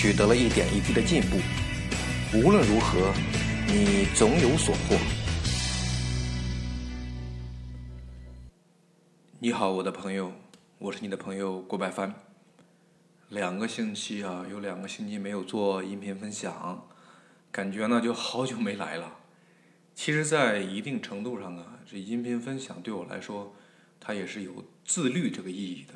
[0.00, 1.36] 取得了一点一滴的进步，
[2.32, 3.12] 无论如何，
[3.66, 4.96] 你总有所获。
[9.38, 10.32] 你好，我的朋友，
[10.78, 12.14] 我是你的朋友郭百帆。
[13.28, 16.88] 两个星期啊，有两个星期没有做音频分享，
[17.52, 19.18] 感觉呢就好久没来了。
[19.94, 23.54] 其实，在一定程度上啊，这音频分享对我来说，
[24.00, 25.92] 它也是有自律这个意义的。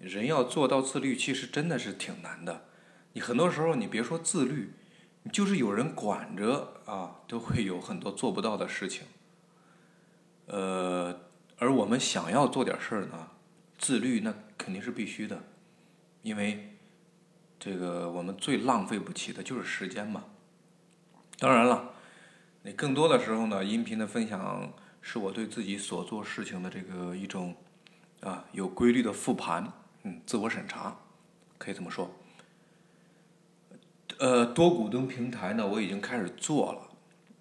[0.00, 2.66] 人要做到自律，其实真的是挺难的。
[3.12, 4.72] 你很多时候，你别说自律，
[5.32, 9.06] 就是有人管着啊，都会有很多做不到的事情。
[10.46, 11.20] 呃，
[11.58, 13.28] 而我们想要做点事儿呢，
[13.78, 15.42] 自律那肯定是必须的，
[16.22, 16.76] 因为
[17.58, 20.24] 这个我们最浪费不起的就是时间嘛。
[21.38, 21.92] 当然了，
[22.62, 27.54] 那更多的时候呢，音频的分享是我对自己所做事情的这个一种
[28.20, 29.72] 啊有规律的复盘，
[30.02, 30.96] 嗯，自我审查，
[31.58, 32.10] 可以这么说。
[34.22, 36.88] 呃，多股东平台呢，我已经开始做了。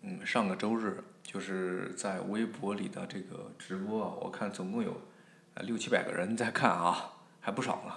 [0.02, 5.00] 嗯，上个周日就是在微博里的这个直播啊，我看总共有
[5.58, 7.94] 六七百个人在看啊，还不少呢。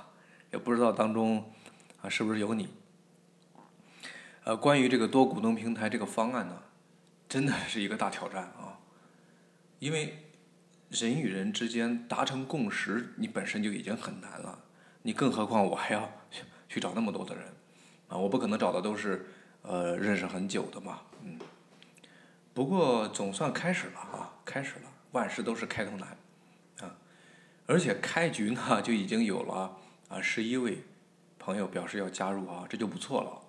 [0.52, 1.50] 也不知道当中
[2.02, 2.68] 啊是不是有你。
[4.44, 6.60] 呃，关于这个多股东平台这个方案呢，
[7.26, 8.80] 真的是一个大挑战啊，
[9.78, 10.26] 因为
[10.90, 14.58] 人与人之间达成共识，你本身就已经很难了，
[15.00, 17.46] 你更何况我还要去去找那么多的人。
[18.14, 19.26] 啊，我不可能找的都是，
[19.62, 21.36] 呃，认识很久的嘛，嗯。
[22.52, 26.16] 不过总算开始了啊，开始了，万事都是开头难，
[26.78, 26.94] 啊，
[27.66, 29.76] 而且开局呢就已经有了
[30.08, 30.84] 啊十一位
[31.40, 33.42] 朋友表示要加入啊，这就不错了。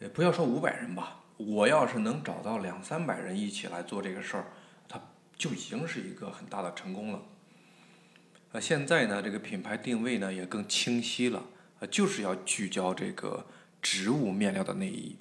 [0.00, 4.46] 呃，不要说五百人吧，我要是能找到两三百人一起来做这个事儿，
[4.88, 5.00] 它
[5.36, 7.22] 就已经是一个很大的成功了。
[8.50, 11.44] 呃，现在呢，这个品牌定位呢也更清晰了。
[11.80, 13.46] 呃，就是要聚焦这个
[13.80, 15.16] 植物面料的内衣，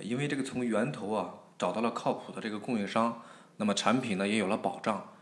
[0.00, 3.22] 因为这个从源头啊找到了靠谱的这个供应商，
[3.58, 5.12] 那么产品呢也有了保障。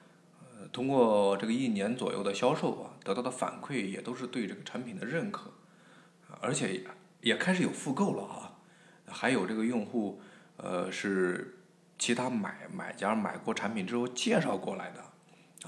[0.40, 5.50] 呃，通过这个一年左右的销售啊，得到的反馈也都是对这个产品的认可，
[6.40, 6.84] 而且
[7.20, 8.56] 也开始有复购了啊，
[9.06, 10.22] 还有这个用户
[10.56, 11.58] 呃是
[11.98, 15.00] 其他买买家买过产品之后介绍过来的，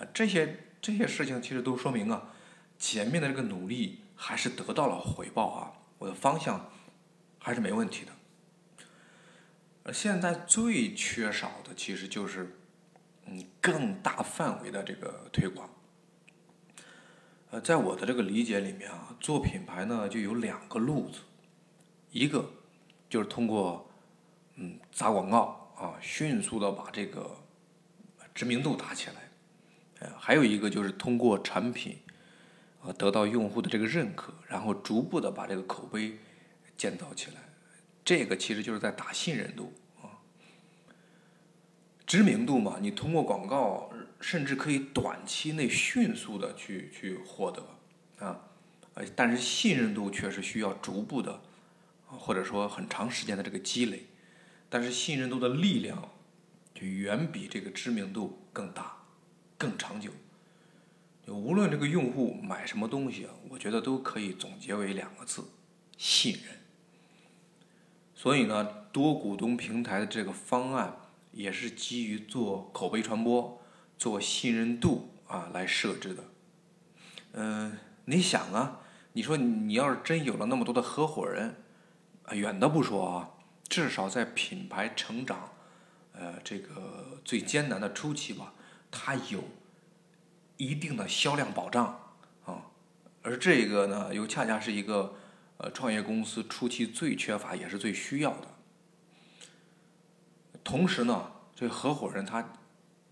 [0.00, 2.30] 啊，这些这些事情其实都说明啊
[2.78, 4.00] 前面的这个努力。
[4.16, 5.72] 还是得到了回报啊！
[5.98, 6.70] 我的方向
[7.40, 8.12] 还是没问题的。
[9.82, 12.56] 而现在最缺少的其实就是
[13.26, 15.68] 嗯更大范围的这个推广。
[17.50, 21.18] 呃，在我的这个理解里面啊，做品牌呢就有两个路子，
[22.12, 22.48] 一个
[23.10, 23.90] 就是通过
[24.54, 27.36] 嗯砸广告啊，迅速的把这个
[28.32, 29.28] 知名度打起来。
[29.98, 31.98] 呃，还有一个就是通过产品。
[32.86, 36.18] 呃，得到用户的这个认可，然后逐步的把这个口碑
[36.76, 37.36] 建造起来，
[38.04, 39.72] 这个其实就是在打信任度
[40.02, 40.20] 啊，
[42.06, 43.90] 知名度嘛，你通过广告
[44.20, 47.62] 甚至可以短期内迅速的去去获得
[48.18, 48.38] 啊，
[48.92, 51.40] 呃，但是信任度却是需要逐步的，
[52.06, 54.04] 或者说很长时间的这个积累，
[54.68, 56.10] 但是信任度的力量
[56.74, 58.98] 就远比这个知名度更大，
[59.56, 60.10] 更长久。
[61.26, 65.42] 就无论这个用户买什么东西啊，我觉得都可以总结为两个字：
[65.96, 66.60] 信任。
[68.14, 70.96] 所以呢，多股东平台的这个方案
[71.32, 73.62] 也是基于做口碑传播、
[73.96, 76.24] 做信任度啊来设置的。
[77.32, 78.80] 嗯，你想啊，
[79.14, 81.56] 你说你要是真有了那么多的合伙人，
[82.32, 83.30] 远的不说啊，
[83.68, 85.50] 至少在品牌成长，
[86.12, 88.52] 呃，这个最艰难的初期吧，
[88.90, 89.42] 他有。
[90.56, 92.14] 一定的销量保障
[92.44, 92.70] 啊，
[93.22, 95.16] 而这个呢，又恰恰是一个
[95.56, 98.48] 呃创业公司初期最缺乏也是最需要的。
[100.62, 102.52] 同时呢，这合伙人他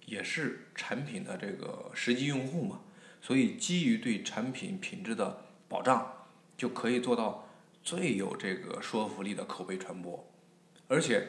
[0.07, 2.81] 也是产品的这个实际用户嘛，
[3.21, 7.49] 所以基于对产品品质的保障，就可以做到
[7.83, 10.25] 最有这个说服力的口碑传播，
[10.87, 11.27] 而且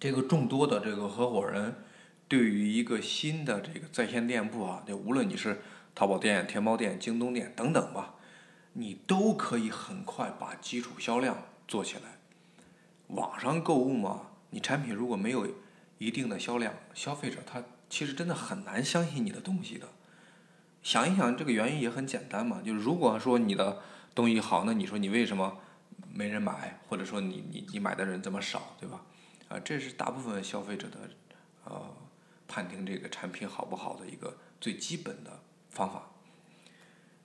[0.00, 1.76] 这个众多的这个合伙人。
[2.34, 5.62] 对于一个新的这个在线店铺啊，就无论你是
[5.94, 8.16] 淘宝店、天猫店、京东店等等吧，
[8.72, 12.18] 你都可以很快把基础销量做起来。
[13.06, 15.46] 网上购物嘛，你产品如果没有
[15.98, 19.86] 一定的销量，消费者他其实真的很难相信你的东西的。
[20.82, 23.80] 想一想，这个原因也很简单嘛，就是如果说你的
[24.12, 25.56] 东西好，那你说你为什么
[26.12, 29.02] 没人买，或者说你你你买的人这么少，对吧？
[29.48, 30.98] 啊，这是大部分消费者的
[31.66, 31.80] 呃
[32.48, 36.10] 判定这个产品好不好的一个最基本的方法。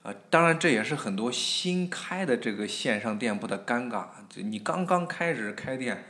[0.02, 4.06] 啊，当然这也是很多新开的这个线上店铺的尴尬。
[4.30, 6.06] 就你刚刚开始开店，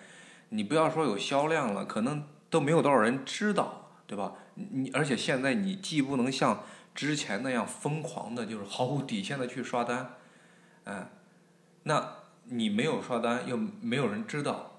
[0.51, 4.35] 你不要说有销量了，可能都没有多少人知道，对吧？
[4.55, 6.62] 你而且现在你既不能像
[6.95, 10.15] 之前那样疯狂的，就是毫无底线的去刷单，
[10.85, 11.09] 嗯，
[11.83, 12.15] 那
[12.45, 14.70] 你没有刷单，又没有人知道，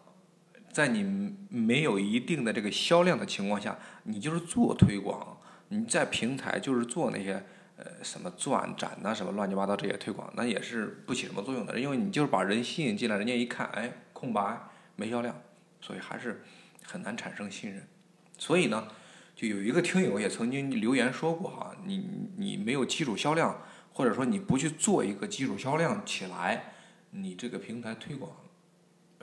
[0.72, 5.38] 在你没有一定的这个销量的情况下，你就是做推广，
[5.70, 7.44] 你在平台就是做那些。
[7.78, 14.56] 呃，什么钻展呐，什么乱七八糟这些推广，那也是不起什么作用的，因为你就是把人吸引进来，人家一看，哎，空白，
[14.96, 15.36] 没销量，
[15.80, 16.44] 所以还是
[16.86, 17.88] 很难产生信任。
[18.38, 18.88] 所以呢，
[19.36, 23.64] 就有一个听友也曾经留言说过哈，你你没有基础销量，
[23.94, 26.74] 或者说你不去做一个基础销量起来，
[27.10, 28.32] 你这个平台推广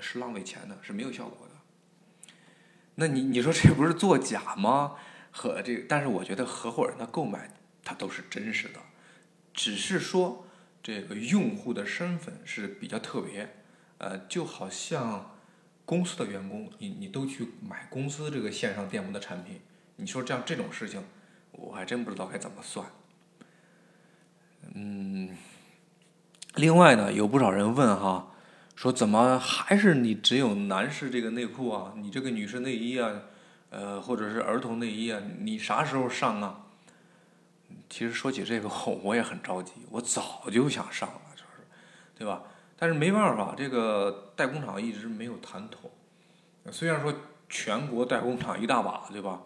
[0.01, 1.55] 是浪费钱的，是没有效果的。
[2.97, 4.95] 那你你说这不是作假吗？
[5.31, 7.51] 和这个，但是我觉得合伙人的购买。
[7.85, 8.81] 它都是真实的，
[9.55, 10.45] 只是说
[10.83, 13.49] 这个用户的身份是比较特别，
[13.97, 15.35] 呃，就好像
[15.87, 19.63] 公司的员工，你你都去买公司这个线上店铺的产品，
[19.97, 21.03] 你说这样这种事情，
[21.53, 22.87] 我还真不知道该怎么算。
[24.75, 25.35] 嗯，
[26.57, 28.35] 另外呢，有不少人问哈，
[28.79, 33.23] 说怎么还是你只有男士这个内裤啊，你这个女士内衣啊，
[33.71, 36.61] 呃，或者是儿童内衣啊，你啥时候上啊？
[37.91, 38.69] 其实说起这个，
[39.03, 41.67] 我也很着急，我早就想上了，就是，
[42.17, 42.45] 对吧？
[42.79, 45.91] 但是没办法，这个代工厂一直没有谈妥。
[46.71, 47.13] 虽然说
[47.49, 49.41] 全国代工厂一大把，对吧？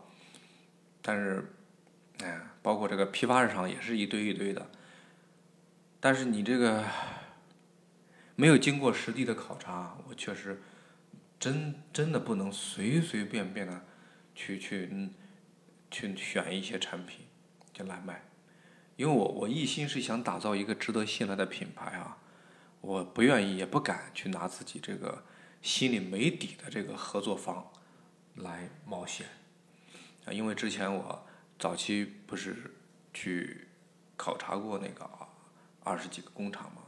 [1.01, 1.55] 但是，
[2.23, 4.69] 哎，包括这个批发市场也是一堆一堆的。
[6.01, 6.85] 但是你这个
[8.35, 10.63] 没有经过实地的考察，我确实
[11.39, 13.85] 真真的不能随随便便的
[14.35, 15.11] 去去
[15.91, 17.27] 去选一些产品
[17.73, 18.25] 就来卖。
[18.97, 22.19] 因为我我一心是想打造一个值得信赖的品牌啊，
[22.81, 25.25] 我不愿意也不敢去拿自己这个
[25.61, 27.73] 心里没底的这个合作方
[28.35, 29.27] 来冒险
[30.27, 31.27] 啊，因为之前我
[31.59, 32.71] 早期不是
[33.13, 33.67] 去
[34.17, 35.09] 考察过那个
[35.83, 36.82] 二十几个工厂嘛，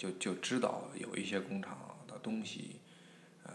[0.00, 1.76] 就就知道有一些工厂
[2.08, 2.80] 的东西，
[3.44, 3.52] 呃，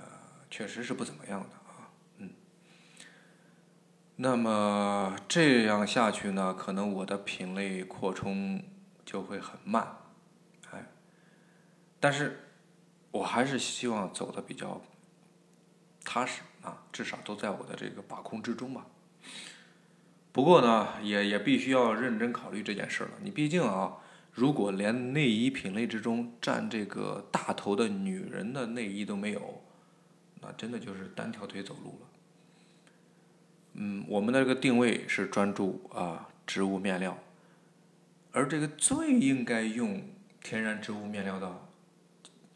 [0.52, 1.90] 确实是不怎么样的啊。
[2.20, 2.30] 嗯。
[4.18, 8.64] 那么这样下去呢，可能我的品类扩充
[9.04, 9.98] 就会很慢，
[10.70, 10.86] 哎，
[12.00, 12.52] 但是
[13.10, 14.80] 我还是希望走的比较
[16.04, 18.86] 踏实啊，至少都在我的这个把控之中吧。
[20.32, 23.14] 不过呢，也也必须要认真考虑这件事了。
[23.24, 23.98] 你毕竟啊，
[24.36, 29.64] 如果连内衣品类之中占这个大头的女人的内衣都没有，
[30.42, 32.08] 那真的就是单条腿走路了。
[33.76, 37.18] 嗯，我们的这个定位是专注啊植物面料，
[38.34, 40.04] 而这个最应该用
[40.44, 41.68] 天然植物面料的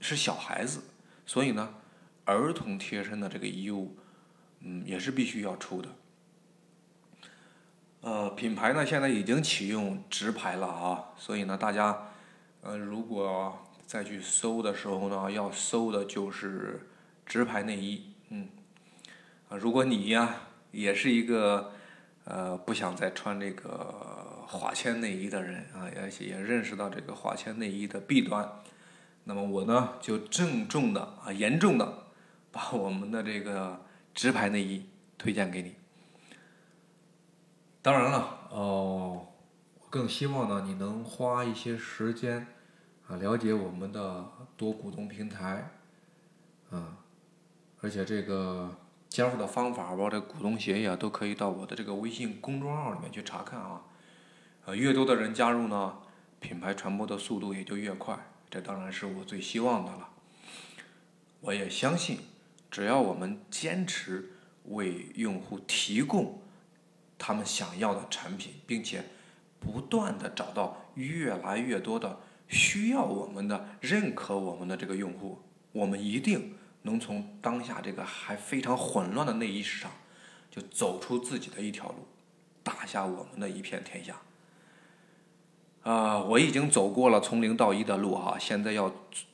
[0.02, 0.82] 是小孩子，
[1.26, 1.76] 所以呢，
[2.26, 3.96] 儿童贴身的这个衣物，
[4.60, 5.88] 嗯，也是必须要出的。
[8.02, 12.08] 呃，品牌呢现在已经启用直排了啊，所以呢，大家
[12.62, 16.90] 呃如果再去搜的时候呢，要搜的就是
[17.26, 18.48] 直排内衣，嗯，
[19.50, 20.36] 啊，如果你呀。
[20.72, 21.72] 也是一个
[22.26, 28.48] 呃不想再穿这个华纤内衣的人啊，而且也认识到这个华纤内衣的弊端。
[29.24, 32.04] 那么我呢就郑重的啊严重的
[32.52, 34.86] 把我们的这个直排内衣
[35.18, 35.74] 推荐给你。
[37.82, 39.28] 当然了，哦，
[39.90, 42.48] 更希望呢你能花一些时间
[43.08, 45.72] 啊了解我们的多股东平台
[46.72, 46.98] 啊，
[47.82, 48.76] 而且这个。
[49.10, 53.82] 加入的方法，包括这股东协议啊，都可以到我的这个微信公众号里面去查看啊。
[54.66, 55.98] 呃，越多的人加入呢，
[56.40, 58.16] 品牌传播的速度也就越快，
[58.52, 60.10] 这当然是我最希望的了。
[61.42, 62.20] 我也相信，
[62.70, 64.32] 只要我们坚持
[64.66, 66.40] 为用户提供
[67.20, 69.04] 他们想要的产品，并且
[69.60, 75.38] 不断的找到越来越多的需要我们的、认可我们的这个用户，
[75.74, 76.56] 我们一定。
[76.84, 79.92] 能从当下这个还非常混乱的内衣市场，
[80.50, 82.08] 就走出自己的一条路，
[82.64, 84.16] 打下我们的一片天下。
[85.84, 88.90] 啊，我已经走过了从零到一的路哈，现在要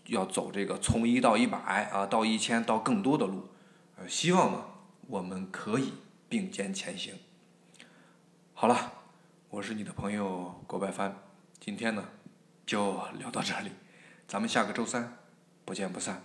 [0.08, 3.48] 要走这个从一到一百啊，到一千到更多的路，
[3.98, 4.66] 呃，希望呢
[5.06, 5.94] 我们可以
[6.28, 7.14] 并肩前行。
[8.58, 8.94] 好了，
[9.50, 11.14] 我是你的朋友郭白帆，
[11.60, 12.08] 今天呢
[12.66, 13.70] 就聊到这里，
[14.30, 15.18] 咱们下个周三
[15.66, 16.24] 不见不散。